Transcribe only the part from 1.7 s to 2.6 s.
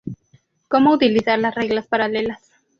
paralelas